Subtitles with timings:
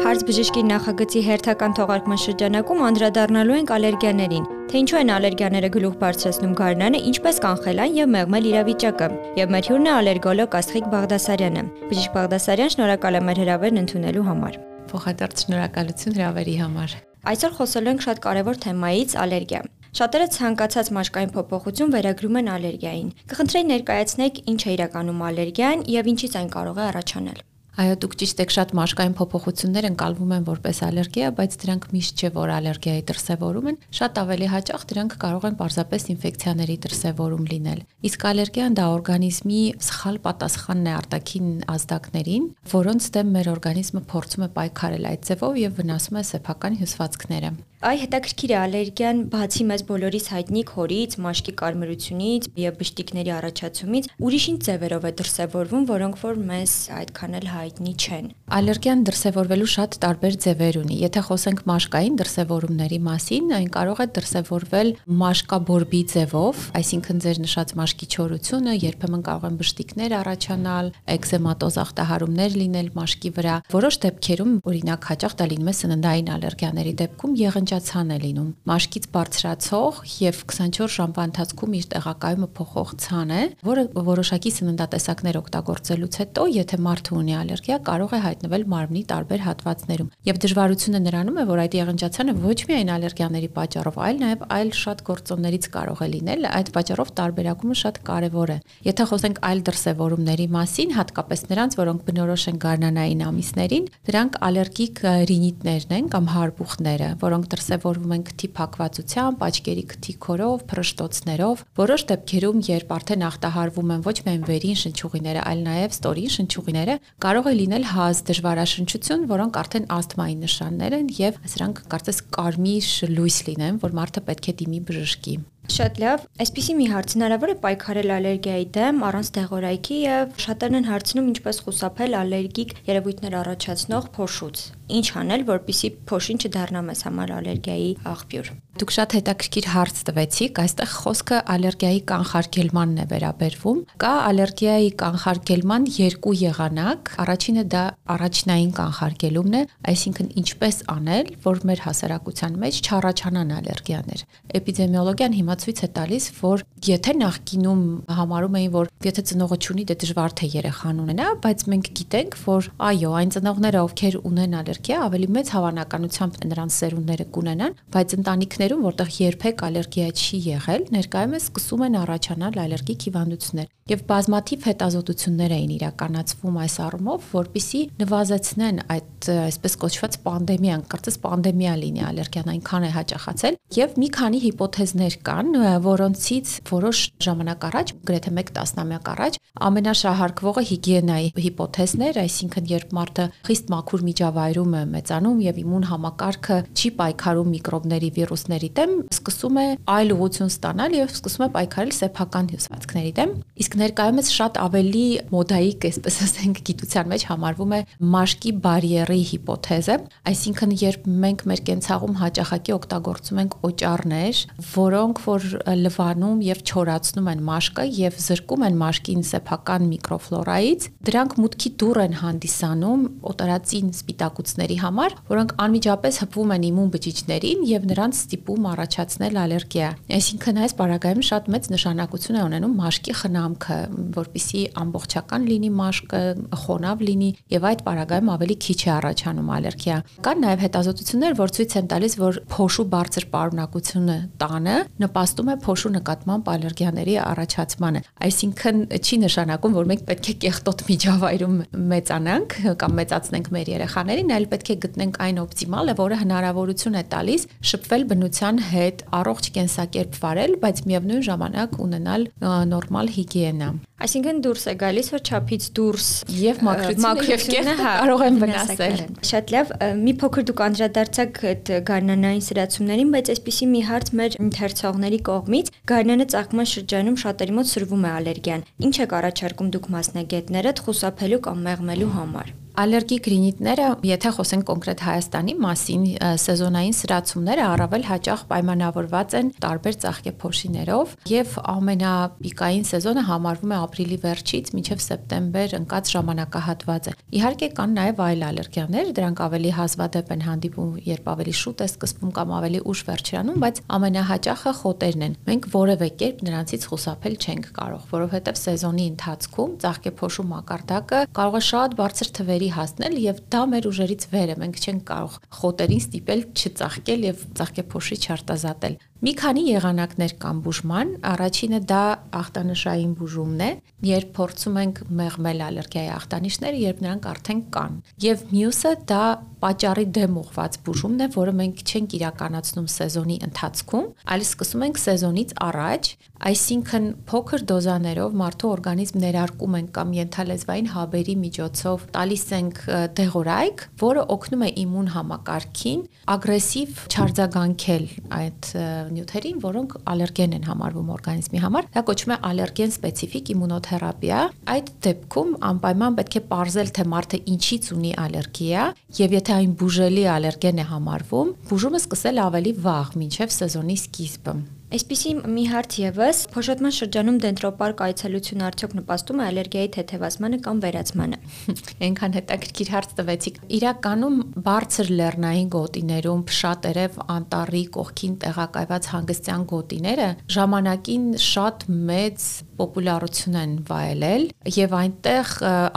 [0.00, 6.54] Հարց բժշկի նախագծի հերթական թողարկման շրջանակում անդրադառնալու ենք ալերգիաներին, թե ինչու են ալերգիաները գլուխ բարձրացնում
[6.60, 9.08] գարնանը, ինչպես կանխել այն եւ մեղմել իրավիճակը։
[9.40, 14.56] Եվ մեր հյուրն է ալերգոլոգ Աստղիկ Բաղդասարյանը։ Բժիշկ Բաղդասարյան, շնորհակալ եմ հրավերն ընդունելու համար։
[14.88, 19.60] Փոխադարձ շնորհակալություն հրավերի համար։ Այսօր խոսելու ենք շատ կարևոր թեմայից՝ ալերգիա։
[20.00, 26.40] Շատերը ցանկացած մաշկային փոփոխություն վերագրում են ալերգիային։ Կխնդրեի ներկայացնեք ինչ է իրականում ալերգիան եւ ինչից
[26.40, 27.40] այն կարող է առաջանալ։
[27.80, 32.30] Այո, դուք ճիշտ եք, շատ մաշկային փոփոխություններ ընկալվում են որպես ալերգիա, բայց դրանք միշտ չէ,
[32.34, 37.80] որ ալերգիայի դրսևորում են, շատ ավելի հաճախ դրանք կարող են պարզապես ինֆեկցիաների դրսևորում լինել։
[38.10, 41.48] Իսկ ալերգիան դա օրգանիզմի սխալ պատասխանն է արտաքին
[41.80, 47.56] ազդակներին, որոնց դեմ մեր օրգանիզմը փորձում է պայքարել այդ ձևով եւ վնասում է սեփական հյուսվածքները։
[47.80, 54.44] Այ հետաքրքիր է ալերգիան բացի մեզ բոլորիս հայտնի քորից, մաշկի կարմրությունից եւ բշտիկների առաջացումից, ուրիշ
[54.52, 60.36] ինչ ձևերով է դրսևորվում, որոնք որ մեզ այդքան էլ հայտնի չեն։ Ալերգիան դրսևորվելու շատ տարբեր
[60.44, 64.88] ձևեր ունի։ Եթե խոսենք մաշկային դրսևորումների մասին, այն կարող է դրսևորվել
[65.20, 72.90] մաշկաբորբի ձևով, այսինքն ձեր նշած մաշկի չորությունը, երբեմն կարող են բշտիկներ առաջանալ, էկզեմատոզ ախտահարումներ լինել
[72.98, 78.16] մաշկի վրա։ Որոշ դեպքերում, օրինակ, հաճախ դա լինում է սննդային ալերգիաների դեպքում եղն կանչացան է
[78.24, 85.38] լինում։ Մաշկից բարձրացող եւ 24 ժամվա ընթացքում իր տեղակայումը փոխող ցան է, որը որոշակի սննդատեսակներ
[85.40, 87.59] օգտագործելուց հետո, եթե մարդը ունի ալերգիա,
[87.90, 92.90] կարող է հայտնվել մարմնի տարբեր հատվածներում։ Եվ դժվարությունը նրանում է, որ այդ եղնջացանը ոչ միայն
[92.94, 98.50] ալերգիաների պատճառով, այլ նաեւ այլ շատ գործոններից կարող է լինել, այդ պատճառով տարբերակումը շատ կարեւոր
[98.50, 98.58] է։
[98.90, 105.94] Եթե խոսենք այլ դրսևորումների մասին, հատկապես նրանց, որոնք բնորոշ են գարնանային ամիսներին, դրանք ալերգիկ ռինիտներն
[106.00, 112.94] են կամ հարբուխները, որոնք դրսևորվում են քթի փակվածությամբ, աչքերի քթի քորով, փրշտոցներով։ Որոշ դեպքերում, երբ
[113.00, 116.94] արդեն ախտահարվում են ոչ միայն վերին շնչուղիները, այլ նաև ստորին շնչուղիները,
[117.24, 123.38] կարող է լինել հազ դժվարաշնչություն, որոնք արդեն ասթմայի նշաններ են եւ սրանք կարծես կարմիր լույս
[123.48, 125.34] լինեն, որ մարդը պետք է դիմի բժշկի։
[125.70, 130.88] Շատ լավ։ Այսպեսի մի հարց հնարավոր է պայքարել ալերգիայի դեմ առանց դեղորայքի եւ շատերն են
[130.90, 134.64] հարցնում ինչպես խուսափել ալերգիկ երևույթներ առաջացնող փոշուց։
[134.98, 140.90] Ինչ անել, որpիսի փոշին չդառնա մեզ համար ալերգիայի աղբյուր։ Դուք շատ հետաքրքիր հարց տվեցիք, այստեղ
[140.94, 147.82] խոսքը ալերգիայի կանխարգելմանն է վերաբերվում։ Կա ալերգիայի կանխարգելման երկու եղանակ։ Առաջինը դա
[148.14, 154.24] առաջնային կանխարգելումն է, այսինքն ինչպես անել, որ մեր հասարակության մեջ չառաջանան ալերգիաներ։
[154.60, 157.82] Էպիդեմիոլոգիան հիմա ցույց է տալիս, որ եթե նախկինում
[158.20, 162.68] համարում էին, որ եթե ծնողը ունի, դե դժվար թե երեխան ունենա, բայց մենք գիտենք, որ
[162.90, 168.16] այո, այն ծնողները, ովքեր ունեն ալերգիա, ավելի մեծ հավանականությամբ նրանց սերունդները կունենան, բայց
[168.60, 175.52] ընտանիքներում, որտեղ երբեք ալերգիա չի եղել, ներկայումս սկսում են առաջանալ ալերգիկ հիվանդություններ եւ բազմաթիվ հետազոտություններ
[175.56, 182.86] էին իրականացվում այս առումով, որpիսի նվազեցնեն այդ այսպես կոչված պանդեմիան, կարծես պանդեմիա լինի ալերգիան այնքան
[182.86, 185.50] է հաճախացել եւ մի քանի հիպոթեզներ կան,
[185.90, 193.74] որոնցից որոշ ժամանակ առաջ, գրեթե 1 տասնամյակ առաջ, ամենաշահարկվողը հիգիենայի հիպոթեզներ, այսինքն երբ մարդը խիստ
[193.74, 198.10] մաքուր միջավայրում է մեծանում եւ իմուն համակարգը չի պայքարում միկրոբների,
[198.50, 203.76] վիրուսների դեմ, սկսում է այլ ուղություն ստանալ եւ սկսում է պայքարել սեփական հյուսվածքների դեմ։ Իսկ
[203.80, 207.80] ներկայումս շատ ավելի մոդայիկ, այսպես ասենք, գիտության մեջ համարվում է
[208.14, 209.96] մաշկի բարիերի հիպոթեզը,
[210.30, 215.48] այսինքն երբ մենք մեր կենցաղում հաճախակի օգտագործում ենք օճառներ, որոնք որ
[215.80, 222.16] լվանում եւ չորացնում են մաշկը եւ զրկում են մաշկին սեփական միկրոֆլորայից, դրանք մուտքի դուռ են
[222.20, 229.88] հանդիսանում օտարածին սպիտակուցների համար, որոնք անմիջապես հպվում են իմուն բջիջներին եւ նրանց ստիպում առաջացնել ալերգիա։
[230.16, 233.76] Այսինքն այս բարակայում շատ մեծ նշանակություն է ունենում մաշկի խնամքը
[234.16, 236.20] որpիսի ամբողջական լինի մաշկը,
[236.60, 241.76] խոնավ լինի եւ այդ պարագայում ավելի քիչ է առաջանում ալերգիա։ Կան նաեւ հետազոտություններ, որ ցույց
[241.80, 249.16] են տալիս, որ փոշու բարձր պարունակությունը տանը նպաստում է փոշու նկատմամբ ալերգիաների առաջացմանը։ Այսինքն չի
[249.20, 251.56] նշանակում, որ մենք պետք է կեղտոտ միջավայրում
[251.90, 257.46] մեծանանք կամ մեծացնենք մեր երեխաներին, այլ պետք է գտնենք այն օպտիմալը, որը հնարավորություն է տալիս
[257.70, 258.29] շփվել բնության
[258.70, 262.28] հետ, առողջ կենսակերպ վարել, բայց միևնույն ժամանակ ունենալ
[262.70, 266.06] նորմալ հիգիեն մեկնա։ Այսինքն դուրս է գալիս, որ չափից դուրս
[266.40, 273.12] եւ մակրությունը հա, կարող են վնասել։ Շատ լավ, մի փոքր դուք անդրադարձակ այդ գարնանային սրացումներին,
[273.16, 275.72] բայց այսպեսի մի հարց մեր ընթերցողների կողմից.
[275.92, 281.62] գարնանը ծաղկման շրջանում շատերի մոտ սրվում է ալերգիան։ Ինչ է առաջարկում դուք մասնագետները խուսափելու կամ
[281.68, 286.04] մեղմելու համար։ Ալերգիկ ռինիտները, եթե խոսենք կոնկրետ Հայաստանի մասին,
[286.40, 294.70] սեզոնային սրացումները առավել հաճախ պայմանավորված են տարբեր ծաղկեփոշիներով եւ ամենապիկային սեզոնը համարվում է ապրիլի վերջից
[294.78, 301.30] մինչեւ սեպտեմբեր ընկած ժամանակահատվածը։ Իհարկե կան նաեւ այլ ալերգիաներ, դրանք ավելի հազվադեպ են հանդիպում, երբ
[301.34, 306.44] ավելի շուտ է սկսվում կամ ավելի ուշ վերջանում, բայց ամենահաճախը խոտերն են։ Մենք որևէ կերպ
[306.46, 313.20] նրանցից խուսափել չենք կարող, որովհետեւ սեզոնի ընթացքում ծաղկեփոշու մակարդակը կարող է շատ բարձր թվերի հասնել
[313.26, 319.00] եւ դա մեր ուժերից վեր է։ Մենք չենք կարող խոտերին ստիպել չծաղկել եւ ծաղկեփոշի չարտազատել։
[319.20, 322.04] Մի քանի եղանակներ կան բուժման։ Առաջինը դա
[322.38, 323.68] ախտանշային բուժումն է,
[324.08, 329.24] երբ փորձում ենք մեղմել ալերգիայի ախտանիշները, երբ նրանք արդեն կան։ Եվ մյուսը դա
[329.60, 335.52] պատճառի դեմ ուղված բուժումն է, որը մենք չենք իրականացնում սեզոնի ընթացքում, այլ սկսում ենք սեզոնից
[335.68, 336.08] առաջ,
[336.40, 342.80] այսինքն փոքր դոզաներով մարդու օրգանիզմ ներարկում ենք կամ ենթալեզվային հաբերի միջոցով տալիս ենք
[343.20, 346.00] դեղորայք, որը օգնում է իմուն համակարգին
[346.40, 348.08] ագրեսիվ չարձագանքել
[348.40, 348.72] այդ
[349.16, 354.40] նյութերին, որոնք ալերգեն են համարվում օրգանիզմի համար։ Դա կոչվում է ալերգեն սպეციფիկ իմունոթերապիա։
[354.74, 358.84] Այդ դեպքում անպայման պետք է ողրել թե մարդը ինչից ունի ալերգիա,
[359.20, 364.60] եւ եթե այն բուժելի ալերգեն է համարվում, բուժումը սկսել ավելի վաղ, մինչև սեզոնի սկիզբը։
[364.90, 371.38] Այսպիսի մի հարց եւս, փոշոտման շրջանում դենտրոպարկ այցելությունը արդյոք նպաստում է ալերգիայի թեթևացմանը կամ վերացմանը։
[372.06, 380.28] Այնքան հետաքրքիր հարց տվեցիք։ Իրականում բարձր լեռնային գոտիներում շատերև անտառի կողքին տեղակայված հանգստյան գոտիները
[380.58, 382.50] ժամանակին շատ մեծ
[382.80, 384.44] պոպուլարություն են վայելել
[384.74, 385.50] եւ այնտեղ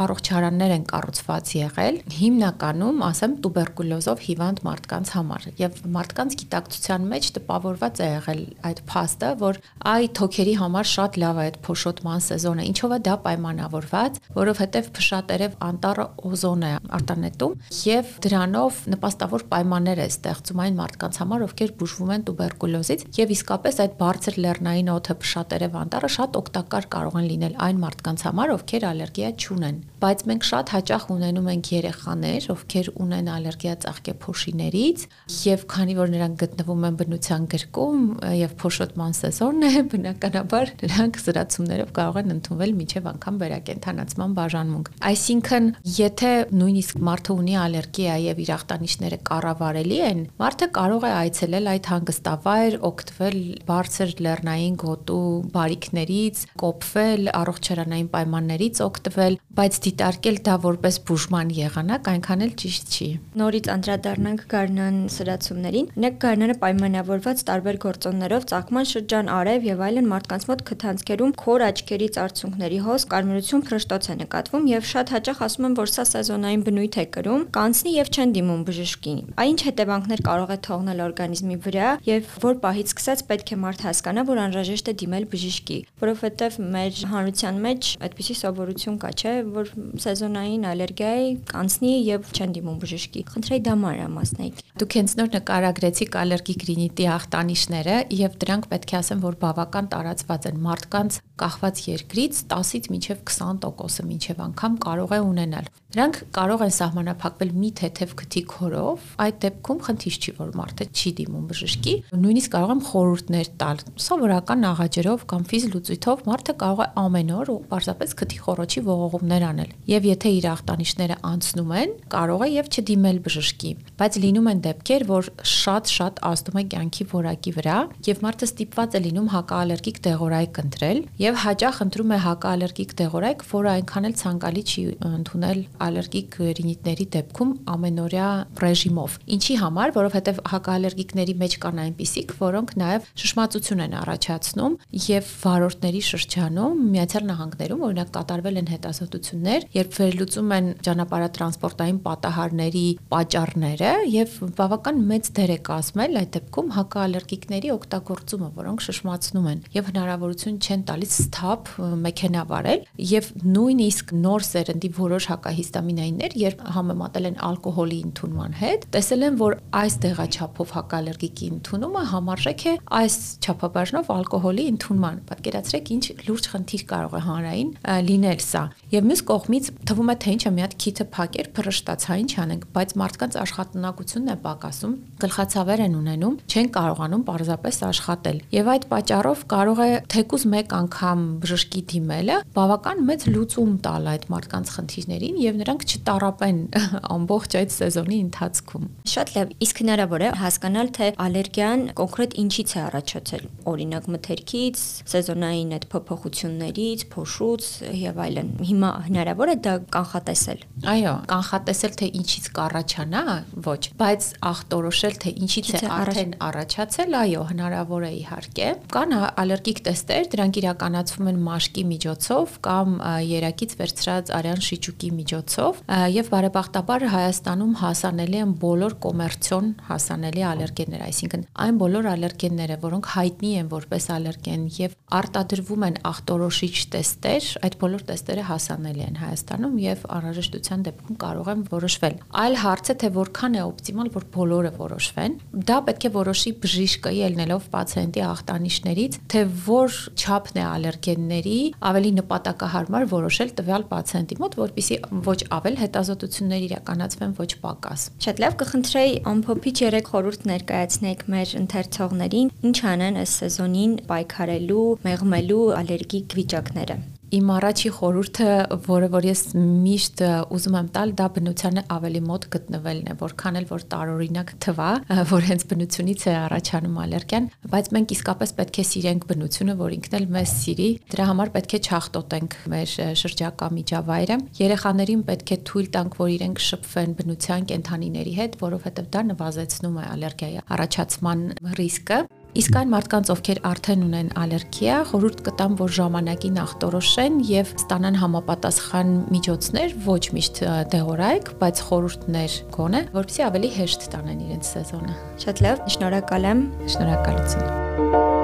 [0.03, 8.01] առողջարաններ են կառուցված եղել հիմնականում ասեմ տուբերկուլոզով հիվանդ մարդկանց համար եւ մարդկանց գիտակցության մեջ տպավորված
[8.03, 9.59] է եղել այդ փաստը որ
[9.93, 15.57] այ թոքերի համար շատ լավ է այդ փոշոտման սեզոնը ինչով է դա պայմանավորված որովհետեւ փշատերև
[15.69, 17.57] անտառը օզոն է արտանետում
[17.87, 23.81] եւ դրանով նպաստավոր պայմաններ է ստեղծում այն մարդկանց համար ովքեր բուժվում են տուբերկուլոզից եւ իսկապես
[23.83, 28.51] այդ բարձր լեռնային օդը փշատերև անտառը շատ օգտակար օգտակար կարող են լինել այն մարդկանց համար,
[28.53, 35.03] ովքեր ալերգիա չունեն։ Բայց մենք շատ հաճախ ունենում ենք երեխաներ, ովքեր ունեն ալերգիա ծաղկեփոշիներից,
[35.43, 38.01] եւ քանի որ նրանք գտնվում են բնության գրկում
[38.41, 45.69] եւ փոշոտման սեզոնն է, բնականաբար նրանք սրացումներով կարող են ընդունվել միջև անգամ վերակենդանացման բաժանմունք։ Այսինքն,
[45.93, 51.89] եթե նույնիսկ մարդը ունի ալերգիա եւ իր ախտանիշները կառավարելի են, մարդը կարող է այցելել այդ
[51.93, 53.39] հանգստավայր, օգտվել
[53.69, 55.23] բարձր լեռնային գոտու
[55.53, 63.07] բարիկներից, կոփվել, առողջարանային պայմաններից օգտվել, բայց դիտարկել դա որպես բուժման եղանակ այնքան էլ ճիշտ չի։
[63.41, 70.47] Նորից անդրադառնանք Գարնան սրացումներին։ Նեք Գարնանը պայմանավորված տարբեր գործոններով ցակման շրջան, արև եւ այլն մարդկանց
[70.53, 75.77] մոտ քթանցքերում քոր աչքերից արցունքների հոս կարմրություն քրշտոց է նկատվում եւ շատ հաճախ ասում են,
[75.83, 80.57] որ սա սեզոնային բնույթ է կրում, կանցնի եւ չեն դիմում բժշկին։ Այն հետևանքներ կարող է
[80.67, 85.27] թողնել օրգանիզմի վրա եւ որ պահից սկսած պետք է մարդ հասկանա, որ անհրաժեշտ է դիմել
[85.33, 89.69] բժշկի, որովհետեւ որովհետև մեր հանրության մեջ այդպիսի սովորություն կա, չէ, որ
[90.03, 96.65] սեզոնային ալերգիայի կանցնի եւ չեն դիմում բժշկի։ Խնդրեի դա մանրամասնեիք։ Դուք հենց նոր նկարագրեցիք ալերգիկ
[96.69, 102.91] ռինիտի ախտանիշները եւ դրանք պետք է ասեմ, որ բավական տարածված են մարդկանց կախված երկրից 10-ից
[102.93, 109.03] մինչև 20%-ը մինչև անգամ կարող է ունենալ։ Դրանք կարող են սահմանափակվել մի թեթև քթի քորով,
[109.23, 114.65] այդ դեպքում խնդիր չի, որ մարդը չի դիմում բժշկի, նույնիսկ կարող եմ խորհուրդներ տալ։ Սովորական
[114.73, 119.71] աղաջերով կամ ֆիզ լուծույթով մարդը կարող է ամեն օր ու պարզապես քթի խորոչի ողողումներ անել։
[119.89, 125.05] Եվ եթե իր ախտանիշները անցնում են, կարող է եւ չդիմել բժշկի։ Բայց լինում են դեպքեր,
[125.13, 130.99] որ շատ-շատ ազդում է կյանքի որակի վրա եւ մարդը ստիպված է լինում հակաալերգիկ դեղորայք ընտրել
[131.23, 137.53] եւ հաճախ ընտրում է հակաալերգիկ դեղորայք, որը այնքան էլ ցանկալի չի ընդունել ալերգիկ ռինիտների դեպքում
[137.73, 138.29] ամենօրյա
[138.63, 146.01] ռեժիմով։ Ինչի համար, որովհետեւ հակաալերգիկների մեջ կան այնպիսիք, որոնք նաեւ շշմածություն են առաջացնում եւ վարորդների
[146.23, 155.01] շրջանում Միացյալ Նահանգներում օրինակ կատարվել են հետազոտություններ, երբ վերլուծում են ճանապարհատրանսպորտային պատահարների պատճառները եւ բավական
[155.09, 161.13] մեծ դեր է կազմել այդ դեպքում հակաալերգիկների օգտագործումը, որոնք շշմացնում են եւ հնարավորություն չեն տալիս
[161.23, 161.71] սթափ
[162.03, 169.27] մեքենա վարել եւ նույնիսկ նոր սերնդի որոշ հակահիստամինայիններ, երբ համեմատել են ալկոհոլի ընդունման հետ, տեսել
[169.27, 176.47] են, որ այս դեղաչափով հակաալերգիկի ընդունումը համարժեք է այս չափաբաժնով ալկոհոլի ընդունման։ Պատկերացրեք ինչ լուրջ
[176.53, 177.69] խնդիր կարող է հանրային
[178.07, 182.31] լինել սա։ Եվ Մյուս կողմից թվում է թե ինչը մի հատ քիթը փակեր, փրշտացա ինչ
[182.43, 184.93] անենք, բայց մարդկանց աշխատունակությունն է պակասում,
[185.23, 191.23] գլխացավեր են ունենում, չեն կարողանում պարզապես աշխատել։ Եվ այդ պատճառով կարող է թեկուզ մեկ անգամ
[191.43, 196.59] բժշկի դիմելը բավական մեծ լուծում տալ այդ մարդկանց խնդիրներին եւ նրանք չտարապեն
[197.17, 202.79] ամբողջ այդ սեզոնի ընթացքում։ Շատ լավ, իսկ հնարավոր է հասկանալ թե ալերգիան կոնկրետ ինչից է
[202.83, 203.43] առաջացել։
[203.73, 207.67] Օրինակ մթերքից, սեզոնային այդ փոփոխություններից, փոշուց
[207.99, 210.59] եւ այլն։ Հիմա հնարավոր է դա կանխատեսել։
[210.93, 213.23] Այո, կանխատեսել թե ինչից կառաջանա,
[213.67, 220.29] ոչ, բայց ախտորոշել թե ինչից է արդեն առաջացել, այո, հնարավոր է իհարկե։ Կան ալերգիկ տեստեր,
[220.33, 222.97] դրանք իրականացվում են մաշկի միջոցով կամ
[223.33, 225.81] երակից վերցրած արյան շիճուկի միջոցով
[226.13, 233.51] եւ բարեբախտաբար Հայաստանում հասանելի են բոլոր կոմերցիոն հասանելի ալերգեններ, այսինքն այն բոլոր ալերգենները, որոնք հայտնի
[233.63, 240.03] են որպես ալերգեն եւ արտադրվում են ախտորոշիչ տեստեր, այդ բոլոր տեստերը հասանելի են Հայաստանում եւ
[240.17, 245.37] անհրաժեշտության դեպքում կարող են որոշվել։ Այլ հարց է թե որքան է օպտիմալ, որ բոլորը որոշվեն։
[245.69, 251.57] Դա պետք է որոշի բժիշկը ելնելով պացիենտի ախտանիշներից, թե որ չափն է ալերգենների
[251.93, 254.97] ավելի նպատակահարմար որոշել տվյալ պացիենտի մոտ, որpիսի
[255.27, 262.51] ոչ ավել հետազոտություններ իրականացվեն, ոչ պակաս։ Շատ լավ կխնդրեի ամփոփիչ երեք խորհուրդ ներկայացնեք մեր ընթերցողներին,
[262.69, 267.01] ինչ անեն այս սեզոնին պայքարելու, մեղմելու ալերգիկ վիճակները
[267.33, 268.47] իմ առաջի խորհուրդը,
[268.85, 270.21] որը որ ես միշտ
[270.53, 274.89] ուզում եմ տալ, դա բնությանը ավելի մոտ գտնվելն է, որքան էլ որ տարօրինակ թվա,
[275.31, 280.17] որ հենց բնությունից է առաջանում ալերգիան, բայց մենք իսկապես պետք է սիրենք բնությունը, որ ինքն
[280.19, 285.89] էլ մեզ սիրի։ Դրա համար պետք է չախտոտենք մեր շրջակա միջավայրը։ Երեխաներին պետք է թույլ
[285.97, 291.45] տանք, որ իրենք շփվեն բնության կենթանիների հետ, որովհետև դա նվազեցնում է ալերգիայի առաջացման
[291.81, 298.19] ռիսկը։ Իսկ այն մարդկանց, ովքեր արդեն ունեն ալերգիա, խորհուրդ կտամ, որ ժամանակին ախտորոշեն եւ ստանան
[298.21, 300.61] համապատասխան միջոցներ, ոչ միշտ
[300.93, 305.17] դեղորայք, բայց խորհուրդներ գոնե, որովհետեւ ավելի հեշտ տանեն իրենց սեզոնը։
[305.47, 308.42] Շատ լավ, շնորհակալ եմ։ Շնորհակալություն։